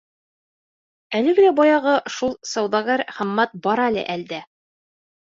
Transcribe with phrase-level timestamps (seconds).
[1.19, 4.41] Әлеге лә баяғы, шул сауҙагәр Хаммат бар әле әлдә.